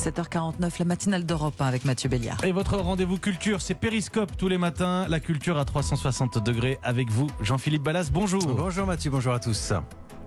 7h49, 0.00 0.78
la 0.78 0.84
matinale 0.86 1.26
d'Europe 1.26 1.60
1 1.60 1.66
avec 1.66 1.84
Mathieu 1.84 2.08
Béliard. 2.08 2.42
Et 2.42 2.52
votre 2.52 2.76
rendez-vous 2.78 3.18
culture, 3.18 3.60
c'est 3.60 3.74
Périscope 3.74 4.34
tous 4.38 4.48
les 4.48 4.56
matins. 4.56 5.06
La 5.08 5.20
culture 5.20 5.58
à 5.58 5.66
360 5.66 6.42
degrés 6.42 6.78
avec 6.82 7.10
vous, 7.10 7.26
Jean-Philippe 7.42 7.82
Ballas. 7.82 8.08
Bonjour. 8.10 8.42
Bonjour 8.46 8.86
Mathieu, 8.86 9.10
bonjour 9.10 9.34
à 9.34 9.38
tous. 9.38 9.74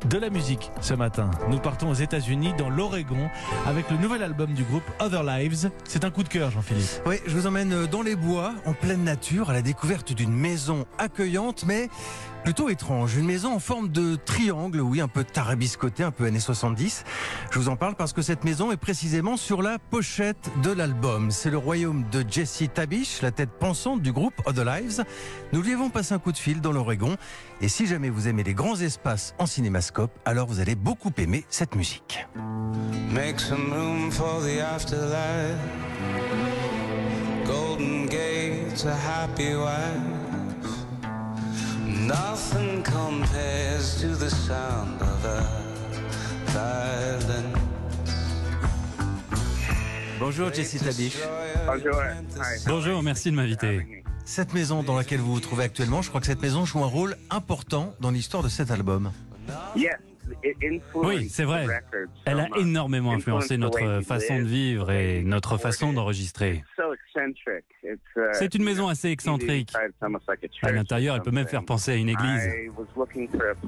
De 0.09 0.17
la 0.17 0.29
musique 0.29 0.69
ce 0.81 0.93
matin. 0.93 1.31
Nous 1.49 1.59
partons 1.59 1.89
aux 1.89 1.95
États-Unis, 1.95 2.53
dans 2.57 2.69
l'Oregon, 2.69 3.29
avec 3.65 3.89
le 3.89 3.97
nouvel 3.97 4.21
album 4.21 4.53
du 4.53 4.63
groupe 4.63 4.83
Other 4.99 5.23
Lives. 5.23 5.71
C'est 5.85 6.03
un 6.03 6.11
coup 6.11 6.23
de 6.23 6.29
cœur, 6.29 6.51
Jean-Philippe. 6.51 7.01
Oui, 7.05 7.15
je 7.25 7.35
vous 7.35 7.47
emmène 7.47 7.87
dans 7.87 8.01
les 8.01 8.15
bois, 8.15 8.53
en 8.65 8.73
pleine 8.73 9.03
nature, 9.03 9.49
à 9.49 9.53
la 9.53 9.61
découverte 9.61 10.13
d'une 10.13 10.33
maison 10.33 10.85
accueillante, 10.99 11.63
mais 11.65 11.89
plutôt 12.43 12.69
étrange. 12.69 13.15
Une 13.15 13.25
maison 13.25 13.53
en 13.53 13.59
forme 13.59 13.89
de 13.89 14.15
triangle, 14.15 14.81
oui, 14.81 15.01
un 15.01 15.07
peu 15.07 15.23
tarabiscoté, 15.23 16.03
un 16.03 16.11
peu 16.11 16.25
années 16.25 16.39
70. 16.39 17.03
Je 17.51 17.59
vous 17.59 17.69
en 17.69 17.75
parle 17.75 17.95
parce 17.95 18.13
que 18.13 18.21
cette 18.21 18.43
maison 18.43 18.71
est 18.71 18.77
précisément 18.77 19.37
sur 19.37 19.61
la 19.61 19.79
pochette 19.79 20.51
de 20.61 20.71
l'album. 20.71 21.31
C'est 21.31 21.49
le 21.49 21.57
royaume 21.57 22.03
de 22.11 22.23
Jesse 22.29 22.63
Tabish, 22.73 23.21
la 23.21 23.31
tête 23.31 23.51
pensante 23.51 24.01
du 24.01 24.11
groupe 24.11 24.33
Other 24.45 24.65
Lives. 24.65 25.03
Nous 25.53 25.61
lui 25.61 25.73
avons 25.73 25.89
passé 25.89 26.13
un 26.13 26.19
coup 26.19 26.31
de 26.31 26.37
fil 26.37 26.59
dans 26.59 26.73
l'Oregon. 26.73 27.15
Et 27.61 27.69
si 27.69 27.87
jamais 27.87 28.09
vous 28.09 28.27
aimez 28.27 28.43
les 28.43 28.53
grands 28.53 28.79
espaces 28.79 29.33
en 29.39 29.45
cinémascope, 29.45 30.11
alors 30.25 30.47
vous 30.47 30.59
allez 30.59 30.75
beaucoup 30.75 31.11
aimer 31.17 31.45
cette 31.49 31.75
musique. 31.75 32.27
Make 33.13 33.39
some 33.39 33.71
room 33.71 34.11
for 34.11 34.41
the 34.41 34.59
afterlife. 34.59 35.57
Golden 37.45 38.07
gates, 38.07 38.85
a 38.85 38.95
happy 38.95 39.55
wife. 39.55 40.22
Nothing 42.13 42.83
compares 42.83 43.99
to 43.99 44.15
the 44.15 44.29
sound 44.29 45.01
of 45.01 45.25
a 45.25 45.41
violin. 46.51 47.51
Bonjour 50.19 50.53
Jesse 50.53 50.77
Tabish. 50.77 51.17
Bonjour. 51.65 52.01
Bonjour, 52.67 53.01
merci 53.01 53.31
de 53.31 53.35
m'inviter. 53.35 54.03
Cette 54.25 54.53
maison 54.53 54.83
dans 54.83 54.95
laquelle 54.95 55.21
vous 55.21 55.33
vous 55.33 55.39
trouvez 55.39 55.63
actuellement, 55.63 56.03
je 56.03 56.09
crois 56.09 56.21
que 56.21 56.27
cette 56.27 56.43
maison 56.43 56.65
joue 56.65 56.83
un 56.83 56.87
rôle 56.87 57.17
important 57.31 57.95
dans 57.99 58.11
l'histoire 58.11 58.43
de 58.43 58.49
cet 58.49 58.69
album. 58.69 59.11
Yes, 59.75 59.95
Oui, 60.93 61.29
c'est 61.29 61.45
vrai. 61.45 61.65
Elle 62.25 62.41
a 62.41 62.47
énormément 62.59 63.13
influencé 63.13 63.57
notre 63.57 64.01
façon 64.01 64.37
de 64.37 64.43
vivre 64.43 64.91
et 64.91 65.23
notre 65.23 65.57
façon 65.57 65.93
d'enregistrer. 65.93 66.63
Uh, 67.83 68.29
C'est 68.33 68.55
une 68.55 68.63
maison 68.63 68.87
assez 68.87 69.09
excentrique. 69.09 69.71
À 70.61 70.71
l'intérieur, 70.71 71.15
elle 71.15 71.21
peut 71.21 71.31
même 71.31 71.47
faire 71.47 71.63
penser 71.65 71.91
à 71.91 71.95
une 71.95 72.09
église. 72.09 72.49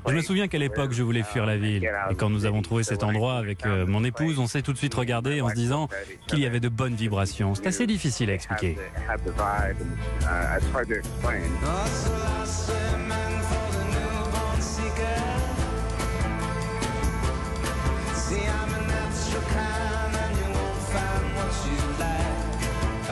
Je 0.07 0.15
me 0.15 0.21
souviens 0.21 0.47
qu'à 0.47 0.57
l'époque, 0.57 0.91
je 0.91 1.03
voulais 1.03 1.23
fuir 1.23 1.45
la 1.45 1.57
ville. 1.57 1.89
Et 2.09 2.15
quand 2.15 2.29
nous 2.29 2.45
avons 2.45 2.61
trouvé 2.61 2.83
cet 2.83 3.03
endroit 3.03 3.35
avec 3.35 3.65
euh, 3.65 3.85
mon 3.85 4.03
épouse, 4.03 4.39
on 4.39 4.47
s'est 4.47 4.61
tout 4.61 4.73
de 4.73 4.77
suite 4.77 4.93
regardé 4.93 5.41
en 5.41 5.49
se 5.49 5.55
disant 5.55 5.89
qu'il 6.27 6.39
y 6.39 6.45
avait 6.45 6.59
de 6.59 6.69
bonnes 6.69 6.95
vibrations. 6.95 7.55
C'est 7.55 7.67
assez 7.67 7.87
difficile 7.87 8.29
à 8.29 8.33
expliquer. 8.33 8.77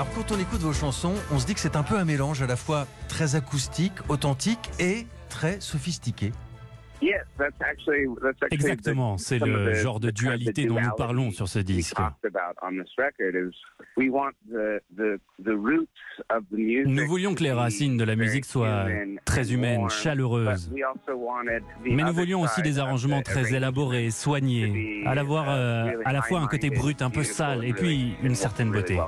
Alors 0.04 0.16
quand 0.16 0.34
on 0.36 0.38
écoute 0.40 0.60
vos 0.60 0.74
chansons, 0.74 1.14
on 1.32 1.40
se 1.40 1.46
dit 1.46 1.54
que 1.54 1.62
c'est 1.62 1.78
un 1.78 1.84
peu 1.84 1.96
un 1.96 2.04
mélange 2.04 2.42
à 2.42 2.46
la 2.46 2.58
fois 2.58 2.88
très 3.08 3.36
acoustique, 3.38 3.94
authentique 4.10 4.70
et 4.78 5.08
très 5.30 5.62
sophistiqué. 5.62 6.34
Yes, 7.02 7.22
that's 7.38 7.56
actually, 7.62 8.08
that's 8.22 8.36
actually 8.44 8.48
Exactement, 8.52 9.16
the- 9.16 9.20
c'est 9.22 9.40
le 9.40 9.74
genre 9.76 10.02
de 10.02 10.10
dualité 10.12 10.66
dont 10.66 10.74
nous 10.74 10.80
duality 10.82 10.98
parlons 10.98 11.32
sur 11.32 11.48
ce 11.48 11.60
we 11.60 11.66
disque. 11.66 11.96
Talked 13.96 14.02
about 14.02 14.02
on 14.02 14.02
this 14.02 14.02
record 14.02 14.02
is 14.02 14.02
we 14.02 14.10
want 14.10 14.36
the, 14.50 14.80
the, 14.96 15.20
the 15.40 15.56
roots 15.56 15.92
of 16.30 16.44
the 16.52 16.58
music 16.58 16.88
Nous 16.88 17.08
voulions 17.08 17.36
que 17.36 17.44
les 17.44 17.50
to 17.50 17.56
be 17.56 17.60
racines 17.60 17.98
de 17.98 18.04
la 18.04 18.16
very 18.16 18.28
musique 18.28 18.46
soient 18.46 18.86
human 18.86 19.20
très 19.26 19.42
and 19.42 19.54
humaines, 19.54 19.80
warm, 19.80 19.90
chaleureuses. 19.90 20.68
but 20.68 20.74
we 20.74 20.84
also 20.84 21.16
wanted 21.16 21.64
the 21.84 21.96
Mais 21.96 22.04
nous 22.04 22.14
voulions 22.14 22.42
aussi 22.42 22.62
des 22.62 22.80
of 22.80 22.86
arrangements 22.86 23.22
très 23.22 23.54
élaborés, 23.54 24.12
soignés, 24.12 25.04
à 25.06 25.16
l'avoir 25.16 25.46
euh, 25.50 25.92
à 26.06 26.14
la 26.14 26.22
fois 26.22 26.40
un 26.40 26.48
côté 26.48 26.70
brut 26.70 27.02
un 27.02 27.10
peu 27.10 27.24
sale 27.24 27.66
et 27.66 27.74
puis 27.74 28.16
une 28.24 28.36
certaine 28.36 28.72
beauté. 28.72 29.00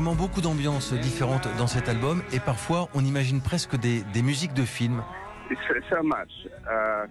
Vraiment 0.00 0.16
beaucoup 0.16 0.40
d'ambiances 0.40 0.94
différentes 0.94 1.46
dans 1.58 1.66
cet 1.66 1.86
album 1.90 2.22
et 2.32 2.40
parfois 2.40 2.88
on 2.94 3.04
imagine 3.04 3.42
presque 3.42 3.76
des, 3.76 4.02
des 4.14 4.22
musiques 4.22 4.54
de 4.54 4.62
films. 4.62 5.02
Uh. 5.50 7.06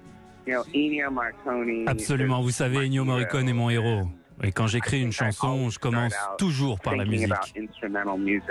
Absolument, 1.86 2.42
vous 2.42 2.50
savez, 2.50 2.88
Ennio 2.88 3.06
Morricone 3.06 3.48
est 3.48 3.54
mon 3.54 3.70
héros. 3.70 4.08
Et 4.42 4.52
quand 4.52 4.66
j'écris 4.66 5.04
une 5.04 5.12
chanson, 5.12 5.70
je 5.70 5.78
commence 5.78 6.16
toujours 6.40 6.80
par 6.80 6.96
la 6.96 7.06
musique. 7.06 7.32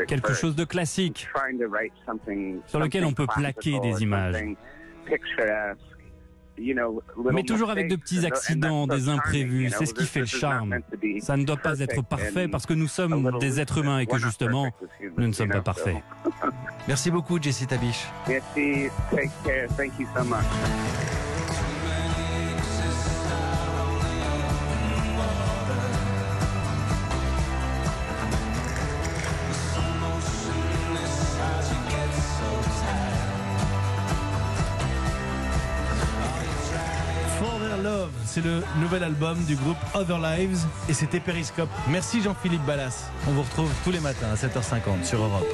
Quelque 0.06 0.34
chose 0.34 0.55
de 0.55 0.65
classique, 0.65 1.26
sur 2.66 2.78
lequel 2.78 3.05
on 3.06 3.12
peut 3.12 3.26
plaquer 3.26 3.81
des 3.81 4.05
images. 4.05 4.37
Mais 7.32 7.42
toujours 7.42 7.70
avec 7.70 7.88
de 7.88 7.96
petits 7.96 8.26
accidents, 8.26 8.86
des 8.86 9.08
imprévus, 9.08 9.70
c'est 9.76 9.86
ce 9.86 9.94
qui 9.94 10.06
fait 10.06 10.20
le 10.20 10.26
charme. 10.26 10.78
Ça 11.20 11.36
ne 11.36 11.44
doit 11.44 11.56
pas 11.56 11.80
être 11.80 12.02
parfait 12.02 12.48
parce 12.48 12.66
que 12.66 12.74
nous 12.74 12.88
sommes 12.88 13.38
des 13.41 13.60
êtres 13.60 13.78
humains 13.78 13.98
et 14.00 14.06
que 14.06 14.19
justement, 14.19 14.70
nous 15.16 15.26
ne 15.26 15.32
sommes 15.32 15.50
pas 15.50 15.62
parfaits. 15.62 15.96
Merci 16.88 17.10
beaucoup 17.10 17.41
Jesse 17.41 17.66
Tabish. 17.66 18.06
Merci, 18.26 18.88
take 19.10 19.30
care, 19.44 19.69
thank 19.76 19.92
you 19.98 20.06
so 20.14 20.24
much. 20.24 21.28
C'est 38.28 38.44
le 38.44 38.62
nouvel 38.78 39.03
album 39.03 39.43
du 39.44 39.56
groupe 39.56 39.78
Other 39.94 40.19
Lives 40.19 40.61
et 40.89 40.93
c'était 40.93 41.19
Périscope. 41.19 41.71
Merci 41.89 42.21
Jean-Philippe 42.21 42.65
Ballas. 42.66 43.11
On 43.27 43.33
vous 43.33 43.43
retrouve 43.43 43.71
tous 43.84 43.91
les 43.91 44.00
matins 44.00 44.28
à 44.31 44.34
7h50 44.34 45.05
sur 45.05 45.22
Europe. 45.22 45.49